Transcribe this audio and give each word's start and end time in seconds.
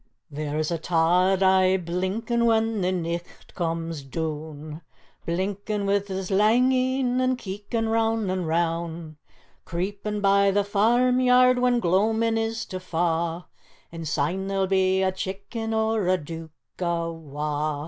"There's 0.31 0.71
a 0.71 0.79
tod 0.79 1.43
aye 1.43 1.77
blinkin' 1.77 2.45
when 2.47 2.81
the 2.81 2.91
nicht 2.91 3.53
comes 3.53 4.01
doon, 4.01 4.81
Blinkin' 5.27 5.85
wi' 5.85 5.99
his 5.99 6.31
lang 6.31 6.71
een, 6.71 7.21
and 7.21 7.37
keekin' 7.37 7.87
round 7.87 8.31
an' 8.31 8.45
roun', 8.45 9.17
Creepin' 9.63 10.19
by 10.19 10.49
the 10.49 10.63
farm 10.63 11.19
yaird 11.19 11.59
when 11.59 11.79
gloamin' 11.79 12.35
is 12.39 12.65
to 12.65 12.79
fa', 12.79 13.45
And 13.91 14.07
syne 14.07 14.47
there'll 14.47 14.65
be 14.65 15.03
a 15.03 15.11
chicken 15.11 15.71
or 15.71 16.07
a 16.07 16.17
deuk 16.17 16.49
awa'. 16.81 17.79